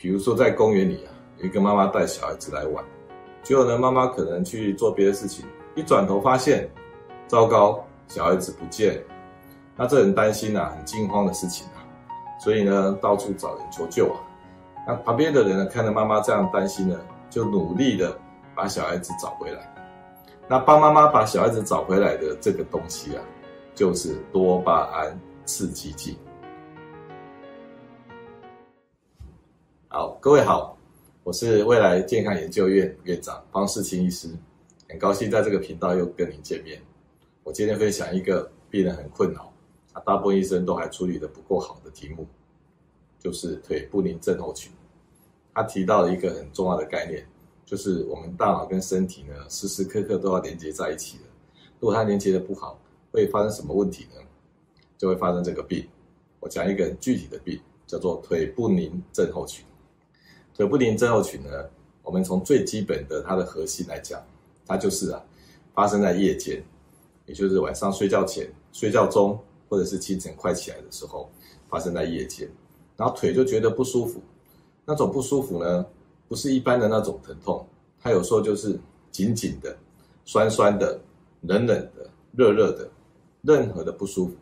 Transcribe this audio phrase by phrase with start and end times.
[0.00, 2.82] 比如说在公园里啊，有一个妈妈带小孩子来玩，
[3.42, 6.66] 结果呢，妈妈可能去做别的事情，一转头发现，
[7.28, 8.98] 糟糕，小孩子不见，
[9.76, 11.84] 那这很担心啊，很惊慌的事情啊，
[12.42, 14.20] 所以呢，到处找人求救啊。
[14.88, 16.98] 那旁边的人呢，看到妈妈这样担心呢，
[17.28, 18.18] 就努力的
[18.54, 19.70] 把小孩子找回来。
[20.48, 23.22] 那帮妈妈把小孩子找回来的这个东西啊，
[23.74, 26.18] 就是多巴胺刺激剂。
[29.92, 30.78] 好，各位好，
[31.24, 34.28] 我是未来健康研究院院长方世清医师，
[34.88, 36.80] 很高兴在这个频道又跟您见面。
[37.42, 39.52] 我今天分享一个病人很困扰，
[39.92, 42.24] 啊，大部分医生都还处理得不够好的题目，
[43.18, 44.70] 就是腿不宁症候群。
[45.52, 47.26] 他提到了一个很重要的概念，
[47.66, 51.24] 就是我们大脑跟身体呢，时时刻刻都要连接在一起的。
[51.80, 52.78] 如果它连接的不好，
[53.10, 54.20] 会发生什么问题呢？
[54.96, 55.84] 就会发生这个病。
[56.38, 59.66] 我讲一个很具体的病，叫做腿不宁症候群。
[60.60, 61.48] 腿不宁症候群呢，
[62.02, 64.22] 我们从最基本的它的核心来讲，
[64.66, 65.18] 它就是啊，
[65.72, 66.62] 发生在夜间，
[67.24, 71.30] 也就是晚上睡觉前、睡觉中，或者是清晨快起来的时候，
[71.70, 72.46] 发生在夜间，
[72.98, 74.20] 然后腿就觉得不舒服，
[74.84, 75.86] 那种不舒服呢，
[76.28, 77.66] 不是一般的那种疼痛，
[77.98, 78.78] 它有时候就是
[79.10, 79.74] 紧紧的、
[80.26, 81.00] 酸酸的、
[81.40, 82.86] 冷冷的、热热的，
[83.40, 84.34] 任何的不舒服，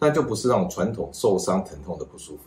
[0.00, 2.42] 但就不是那种传统受伤疼痛的不舒服。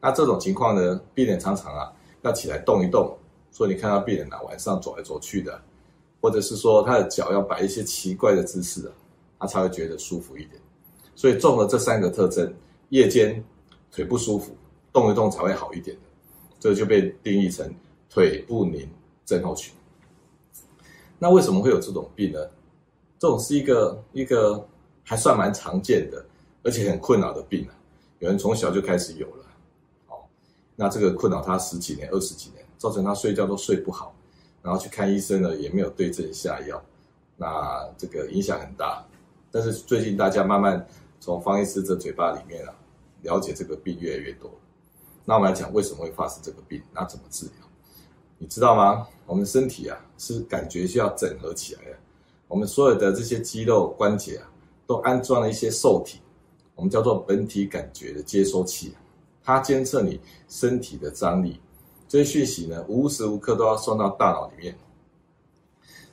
[0.00, 1.92] 那这种情况呢，病人常常啊。
[2.22, 3.16] 要起来动一动，
[3.50, 5.60] 所以你看到病人啊，晚上走来走去的，
[6.20, 8.92] 或者是说他的脚要摆一些奇怪的姿势啊，
[9.40, 10.60] 他才会觉得舒服一点。
[11.14, 12.52] 所以中了这三个特征，
[12.88, 13.44] 夜间
[13.90, 14.56] 腿不舒服，
[14.92, 16.02] 动一动才会好一点的，
[16.58, 17.72] 这就被定义成
[18.08, 18.88] 腿不宁
[19.26, 19.74] 症候群。
[21.18, 22.38] 那为什么会有这种病呢？
[23.18, 24.66] 这种是一个一个
[25.04, 26.24] 还算蛮常见的，
[26.62, 27.74] 而且很困扰的病啊，
[28.18, 29.44] 有人从小就开始有了。
[30.74, 34.14] 那这个困扰他十几年、二十几年，造成他睡觉都睡不好，
[34.62, 36.82] 然后去看医生呢，也没有对症下药，
[37.36, 39.04] 那这个影响很大。
[39.50, 40.86] 但是最近大家慢慢
[41.20, 42.74] 从方医师的嘴巴里面啊，
[43.20, 44.50] 了解这个病越来越多。
[45.24, 47.54] 那我们来讲为什么会发生这个病，那怎么治疗？
[48.38, 49.06] 你知道吗？
[49.26, 51.96] 我们身体啊是感觉需要整合起来的，
[52.48, 54.50] 我们所有的这些肌肉关节啊，
[54.86, 56.18] 都安装了一些受体，
[56.74, 58.94] 我们叫做本体感觉的接收器。
[59.44, 61.60] 它监测你身体的张力，
[62.08, 64.74] 这些讯息呢，无时无刻都要送到大脑里面。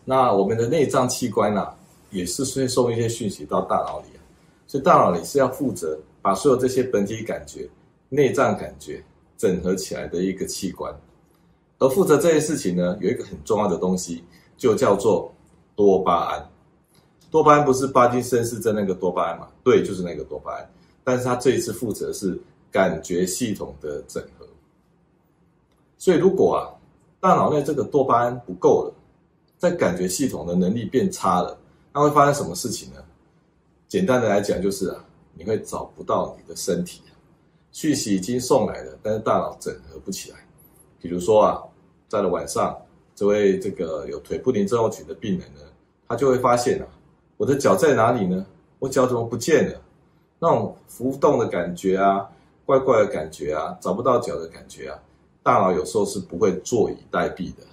[0.04, 1.68] 那我们的内脏器官呢、
[2.10, 4.08] 也是会送一些讯息到大脑里，
[4.66, 7.70] 所以大脑里是要负责把所有这些本体感觉、
[8.10, 9.04] 内脏感觉
[9.38, 10.92] 整合起来的一个器官。
[11.78, 14.24] 而负责这些事情呢，有一个很重要的东西，
[14.58, 15.32] 就叫做
[15.76, 16.50] 多巴胺。
[17.30, 19.48] 多巴胺不是帕金森氏症那个多巴胺嘛？
[19.64, 20.70] 对，就是那个多巴胺。
[21.04, 22.42] 但是它这一次负责是。
[22.72, 24.46] 感觉系统的整合，
[25.98, 26.70] 所以如果啊，
[27.20, 28.94] 大脑内这个多巴胺不够了，
[29.58, 31.58] 在感觉系统的能力变差了，
[31.92, 33.04] 那会发生什么事情呢？
[33.88, 35.04] 简单的来讲就是啊，
[35.34, 37.02] 你会找不到你的身体，
[37.72, 40.38] 讯息已经送来了，但是大脑整合不起来。
[41.02, 41.64] 比如说啊，
[42.08, 42.78] 在了晚上，
[43.16, 45.62] 这位这个有腿不宁症候群的病人呢，
[46.08, 46.88] 他就会发现啊，
[47.38, 48.46] 我的脚在哪里呢？
[48.78, 49.82] 我脚怎么不见了？
[50.40, 52.30] 那种浮动的感觉啊。
[52.70, 55.00] 怪怪的感觉啊，找不到脚的感觉啊，
[55.42, 57.64] 大脑有时候是不会坐以待毙的，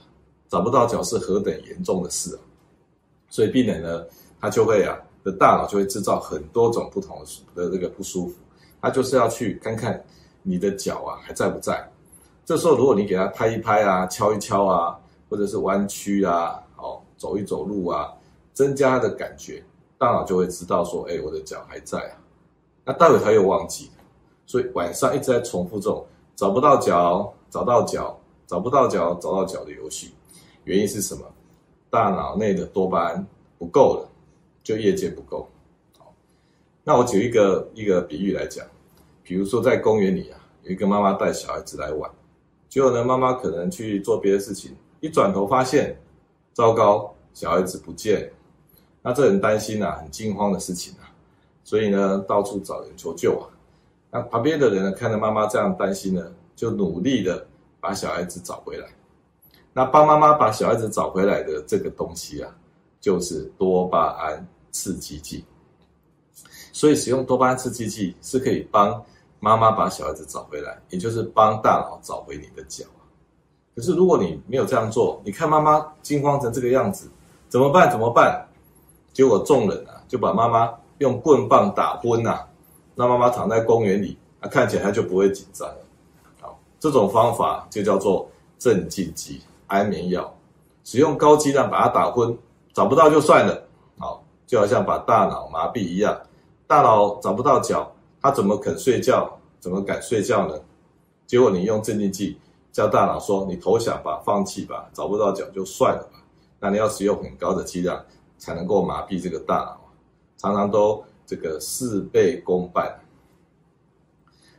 [0.49, 2.41] 找不到脚是何等严重的事啊！
[3.29, 4.07] 所以病人呢，
[4.41, 7.23] 他就会啊，的大脑就会制造很多种不同
[7.55, 8.37] 的这个不舒服，
[8.81, 10.03] 他就是要去看看
[10.43, 11.87] 你的脚啊还在不在。
[12.47, 18.11] 这时候如果你给他拍一拍啊，敲一敲啊，或者是弯曲啊，哦，走一走路啊，
[18.55, 19.63] 增加他的感觉，
[19.99, 22.17] 大脑就会知道说，哎，我的脚还在啊。
[22.83, 23.91] 那待会他又忘记。
[24.47, 30.15] 所以晚上一直在重复这种找不到脚、找到脚、找不到脚、找到脚的游戏，
[30.65, 31.23] 原因是什么？
[31.91, 33.27] 大脑内的多巴胺
[33.59, 34.09] 不够了，
[34.63, 35.49] 就夜间不够。
[35.99, 36.13] 好，
[36.85, 38.67] 那我举一个一个比喻来讲，
[39.23, 42.11] 比如说在公园里啊，有一个妈妈带小孩子来玩，
[42.69, 45.97] 结果呢，妈妈可能去做别的事情，一转头发现，
[46.53, 48.31] 糟糕，小孩子不见，
[49.01, 51.09] 那这很担心啊，很惊慌的事情啊，
[51.65, 53.49] 所以呢，到处找人求救啊。
[54.23, 57.47] 旁边的人呢，看到妈妈这样担心呢，就努力的
[57.81, 58.87] 把小孩子找回来。
[59.73, 62.51] 那帮妈妈把小孩子找回来的这个东西啊，
[63.01, 65.45] 就是多巴胺刺激剂。
[66.73, 69.03] 所以使用多巴胺刺激剂是可以帮
[69.41, 72.85] 妈妈把小孩子找回来，也就是帮大脑找回你的脚。
[73.75, 77.11] 可是如果你没有这样做，你看妈妈惊慌成这个样子，
[77.49, 77.91] 怎么办？
[77.91, 78.47] 怎么办？
[79.13, 82.41] 结果众人啊，就把妈妈用棍棒打昏呐。
[82.97, 85.77] 那妈妈躺在公园里，那看起来她就不会紧张了。
[86.41, 88.29] 好，这种方法就叫做
[88.59, 90.35] 镇静剂、安眠药，
[90.83, 92.37] 使用高剂量把它打昏，
[92.73, 93.63] 找不到就算了，
[93.99, 96.19] 好，就好像把大脑麻痹一样，
[96.67, 99.31] 大脑找不到脚，他怎么肯睡觉？
[99.61, 100.55] 怎么敢睡觉呢？
[101.27, 102.39] 结果你用镇静剂
[102.71, 106.23] 叫大脑说你投降吧，放弃吧，找不到脚就算了吧。
[106.61, 108.01] 那你要使用很高的剂量
[108.39, 109.81] 才能够麻痹这个大脑，
[110.37, 112.99] 常常都这个事倍功半。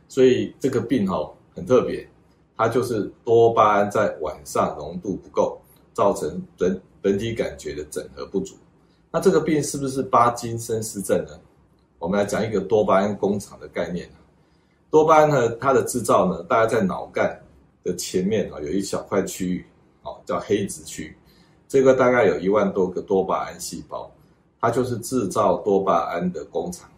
[0.06, 2.08] 所以这个病吼很特别，
[2.56, 5.60] 它就是多巴胺在晚上浓度不够，
[5.92, 8.54] 造成人本体感觉的整合不足。
[9.10, 11.30] 那这个病是不是巴金森氏症呢？
[11.98, 14.08] 我们来讲一个多巴胺工厂的概念。
[14.90, 17.38] 多巴胺呢，它的制造呢，大概在脑干
[17.82, 19.66] 的前面啊，有一小块区域，
[20.02, 21.14] 哦，叫黑质区。
[21.66, 24.10] 这个大概有一万多个多巴胺细胞，
[24.60, 26.88] 它就是制造多巴胺的工厂。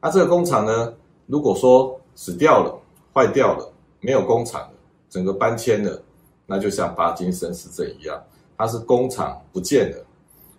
[0.00, 0.94] 那这个工厂呢，
[1.26, 2.78] 如果说死掉了、
[3.12, 4.72] 坏掉了、没有工厂了，
[5.08, 6.02] 整个搬迁了，
[6.46, 8.22] 那就像巴金森氏症一样，
[8.56, 10.04] 它是工厂不见了。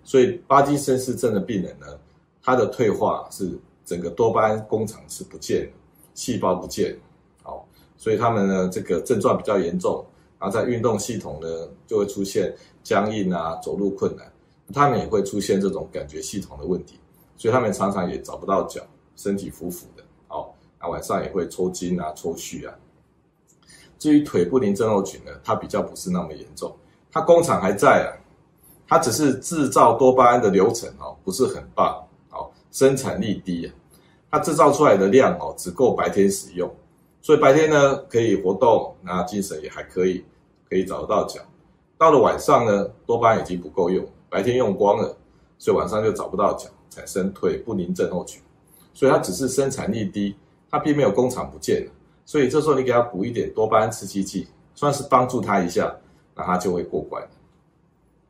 [0.03, 1.85] 所以巴金森氏症的病人呢，
[2.41, 5.71] 他的退化是整个多巴胺工厂是不见了，
[6.15, 6.97] 细胞不见，
[7.44, 7.67] 好，
[7.97, 10.03] 所以他们呢，这个症状比较严重。
[10.39, 11.47] 然后在运动系统呢，
[11.85, 14.25] 就会出现僵硬啊，走路困难。
[14.74, 17.00] 他们也会出现这种感觉系统的问题，
[17.38, 18.81] 所以他们常常也找不到脚，
[19.16, 20.04] 身体浮浮的。
[20.27, 20.50] 哦，
[20.80, 22.75] 那晚上也会抽筋啊，抽搐啊。
[23.98, 26.75] 至于腿不宁症候群呢，它比较不是那么严重，
[27.12, 28.10] 它工厂还在啊，
[28.88, 33.74] 它只是制造多巴胺的流程哦，不是很棒，哦，生产力低啊，
[34.31, 36.71] 它制造出来的量哦，只够白天使用。
[37.21, 40.24] 所以白天呢可以活动，那精神也还可以，
[40.69, 41.42] 可以找得到脚。
[41.98, 45.17] 到了晚上呢，多巴胺已经不够用，白天用光了，
[45.57, 48.41] 所以晚上就找不到脚，产生腿不宁症候群。
[48.93, 50.35] 所以它只是生产力低，
[50.69, 51.91] 它并没有工厂不见了。
[52.25, 55.95] 所以这时候你给他补一点多巴胺刺激剂，算是帮助他一下，
[56.35, 57.27] 那他就会过关。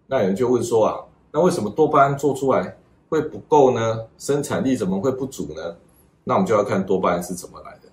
[0.07, 2.77] 那有人就问说啊，那为什么多巴胺做出来
[3.09, 4.05] 会不够呢？
[4.17, 5.75] 生产力怎么会不足呢？
[6.23, 7.89] 那我们就要看多巴胺是怎么来的。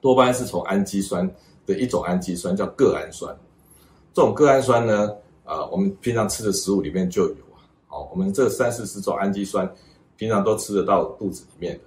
[0.00, 1.28] 多巴胺是从氨基酸
[1.66, 3.36] 的一种氨基酸，叫个氨酸。
[4.14, 5.16] 这种个氨酸呢，
[5.48, 7.64] 呃，我们平常吃的食物里面就有啊。
[7.86, 9.66] 好，我们这三四十种氨基酸，
[10.18, 11.80] 平常都吃得到肚子里面的。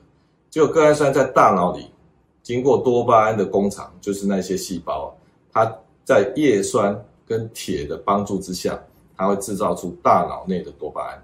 [0.50, 1.92] 结果个氨酸在大脑里，
[2.42, 5.16] 经过多巴胺的工厂，就是那些细胞，
[5.54, 5.72] 它
[6.04, 8.82] 在叶酸跟铁的帮助之下，
[9.16, 11.24] 它会制造出大脑内的多巴胺。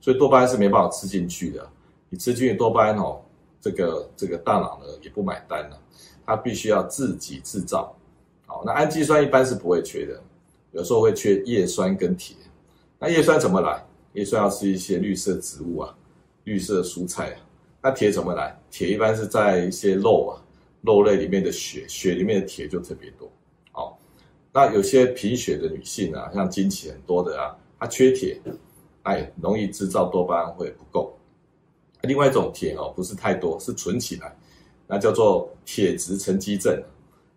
[0.00, 1.64] 所以多巴胺是没办法吃进去的。
[2.08, 3.20] 你吃进去多巴胺哦，
[3.60, 5.78] 这个这个大脑呢也不买单了。
[6.26, 7.94] 它必须要自己制造，
[8.44, 10.20] 好，那氨基酸一般是不会缺的，
[10.72, 12.36] 有时候会缺叶酸跟铁。
[12.98, 13.84] 那叶酸怎么来？
[14.14, 15.96] 叶酸要吃一些绿色植物啊，
[16.44, 17.40] 绿色蔬菜啊。
[17.80, 18.58] 那铁怎么来？
[18.70, 20.42] 铁一般是在一些肉啊，
[20.82, 23.30] 肉类里面的血，血里面的铁就特别多。
[23.70, 23.98] 好，
[24.52, 28.40] 那有些贫血的女性啊，像经期很多的啊，她缺铁，
[29.02, 31.16] 哎，容易制造多巴胺会不够。
[32.02, 34.36] 另外一种铁哦，不是太多，是存起来。
[34.86, 36.82] 那叫做铁质沉积症，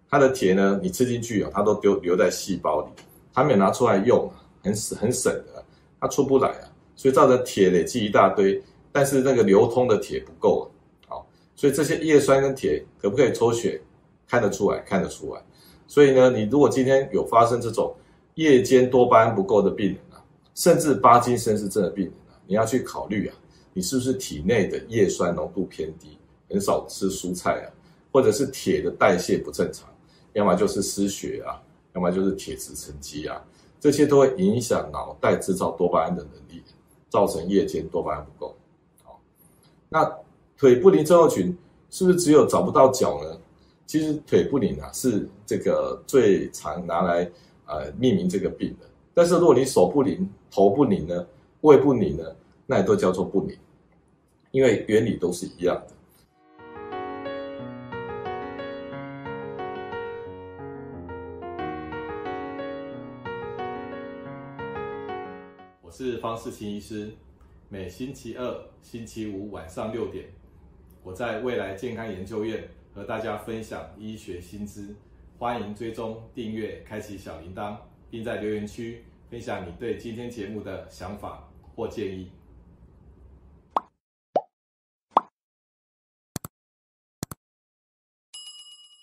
[0.10, 2.92] 它的铁呢，你吃进去啊，它都丢留在细胞里，
[3.34, 4.32] 它没有拿出来用，
[4.64, 5.64] 很省很省的，
[6.00, 8.62] 它出不来啊，所以造成铁累积一大堆，
[8.92, 10.70] 但是那个流通的铁不够，
[11.08, 11.26] 好，
[11.56, 13.82] 所以这些叶酸跟铁可不可以抽血？
[14.28, 15.42] 看得出来，看得出来，
[15.88, 17.94] 所以呢，你如果今天有发生这种
[18.36, 20.24] 夜间多巴胺不够的病人啊，
[20.56, 23.36] 甚至巴金森氏症的病人啊，你要去考虑啊，
[23.74, 26.18] 你是不是体内的叶酸浓度偏低？
[26.50, 27.68] 很少吃蔬菜啊，
[28.10, 29.90] 或者是铁的代谢不正常，
[30.32, 31.62] 要么就是失血啊，
[31.94, 33.42] 要么就是铁质沉积啊，
[33.80, 36.64] 这些都会影响脑袋制造多巴胺的能力，
[37.10, 38.56] 造成夜间多巴胺不够。
[39.04, 39.20] 好，
[39.90, 40.10] 那
[40.58, 41.58] 腿不灵症候群
[41.90, 43.38] 是不是只有找不到脚呢？
[43.86, 47.30] 其实腿不灵啊是这个最常拿来
[47.66, 48.88] 呃命名这个病的。
[49.14, 51.28] 但是如果你手不灵、头不灵呢，
[51.60, 52.24] 胃不灵呢，
[52.66, 53.58] 那也都叫做不灵，
[54.52, 55.94] 因为原理都是一样的。
[66.04, 67.12] 是方世清医师，
[67.70, 70.26] 每星期二、星期五晚上六点，
[71.04, 74.96] 我在未来健康研究院和大家分享医学新知。
[75.38, 77.78] 欢迎追踪、订阅、开启小铃铛，
[78.10, 82.32] 并在留言区分享你对今天节目的想法或建议。